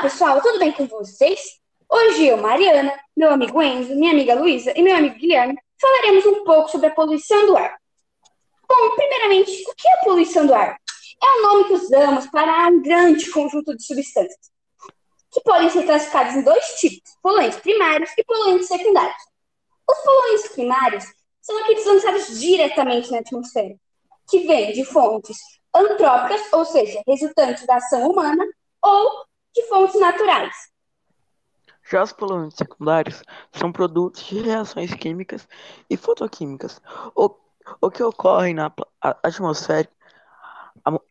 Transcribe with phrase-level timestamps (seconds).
[0.00, 1.60] pessoal, tudo bem com vocês?
[1.86, 6.42] Hoje eu, Mariana, meu amigo Enzo, minha amiga Luísa e meu amigo Guilherme falaremos um
[6.42, 7.76] pouco sobre a poluição do ar.
[8.66, 10.78] Bom, primeiramente, o que é poluição do ar?
[11.22, 14.50] É o nome que usamos para um grande conjunto de substâncias,
[15.30, 19.22] que podem ser classificados em dois tipos, poluentes primários e poluentes secundários.
[19.90, 21.04] Os poluentes primários
[21.42, 23.74] são aqueles lançados diretamente na atmosfera,
[24.30, 25.36] que vêm de fontes
[25.74, 28.46] antrópicas, ou seja, resultantes da ação humana,
[28.82, 30.54] ou de fontes naturais.
[31.90, 35.48] Já os poluentes secundários são produtos de reações químicas
[35.88, 36.80] e fotoquímicas,
[37.16, 37.34] o,
[37.80, 38.72] o que ocorrem na
[39.22, 39.88] atmosfera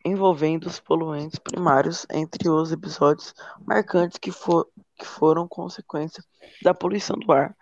[0.04, 3.34] envolvendo os poluentes primários entre os episódios
[3.66, 4.66] marcantes que, for,
[4.98, 6.24] que foram consequência
[6.62, 7.54] da poluição do ar.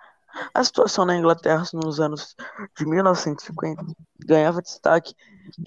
[0.54, 2.36] A situação na Inglaterra nos anos
[2.76, 3.84] de 1950
[4.24, 5.14] ganhava destaque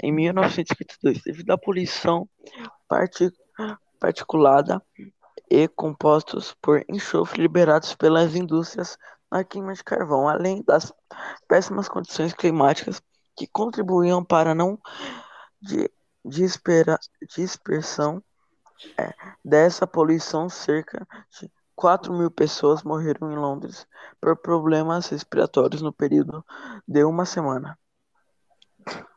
[0.02, 2.30] em 1952 devido à poluição
[4.02, 4.84] particulada
[5.50, 8.98] e compostos por enxofre liberados pelas indústrias
[9.32, 10.92] na queima de carvão, além das
[11.48, 13.00] péssimas condições climáticas
[13.38, 14.80] que contribuíam para não
[15.62, 15.90] de,
[16.26, 16.48] de
[17.36, 18.24] dispersão
[18.98, 19.14] é,
[19.46, 20.50] dessa poluição.
[20.50, 21.08] Cerca
[21.40, 23.88] de 4 mil pessoas morreram em Londres
[24.20, 26.44] por problemas respiratórios no período
[26.88, 27.78] de uma semana.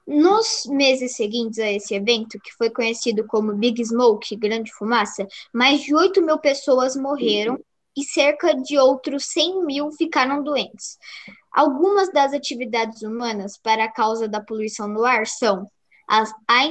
[0.07, 5.83] Nos meses seguintes a esse evento, que foi conhecido como Big Smoke, Grande Fumaça, mais
[5.83, 7.59] de 8 mil pessoas morreram
[7.97, 10.99] e cerca de outros 100 mil ficaram doentes.
[11.53, 15.71] Algumas das atividades humanas para a causa da poluição no ar são
[16.07, 16.65] a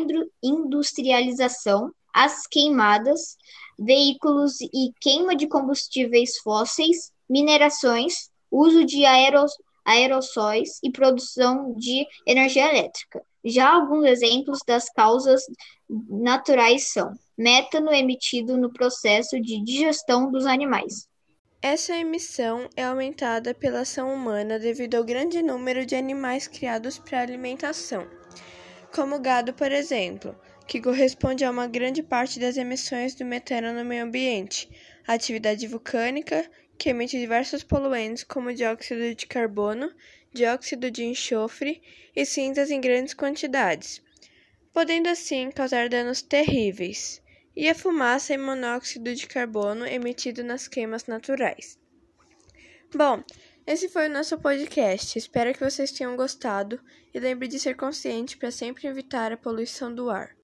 [0.44, 3.36] industrialização, as queimadas,
[3.80, 9.52] veículos e queima de combustíveis fósseis, minerações, uso de aeros
[9.86, 13.22] aerossóis e produção de energia elétrica.
[13.44, 15.44] Já alguns exemplos das causas
[16.09, 21.08] naturais são metano emitido no processo de digestão dos animais.
[21.61, 27.21] Essa emissão é aumentada pela ação humana devido ao grande número de animais criados para
[27.21, 28.05] alimentação,
[28.94, 30.36] como o gado, por exemplo,
[30.67, 34.70] que corresponde a uma grande parte das emissões do metano no meio ambiente,
[35.08, 39.92] atividade vulcânica, que emite diversos poluentes como dióxido de carbono,
[40.34, 41.82] dióxido de enxofre
[42.16, 44.02] e cinzas em grandes quantidades,
[44.73, 47.22] podendo assim causar danos terríveis,
[47.56, 51.78] e a fumaça e monóxido de carbono emitido nas queimas naturais.
[52.95, 53.23] Bom,
[53.66, 55.17] esse foi o nosso podcast.
[55.17, 56.80] Espero que vocês tenham gostado
[57.14, 60.36] e lembre de ser consciente para sempre evitar a poluição do ar.